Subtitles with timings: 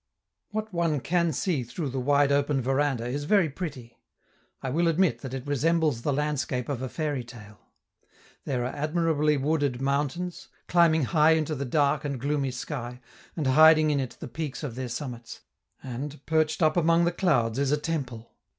[0.49, 3.99] What one can see through the wide open veranda is very pretty;
[4.63, 7.59] I will admit that it resembles the landscape of a fairytale.
[8.45, 12.99] There are admirably wooded mountains, climbing high into the dark and gloomy sky,
[13.37, 15.41] and hiding in it the peaks of their summits,
[15.83, 18.33] and, perched up among the clouds, is a temple.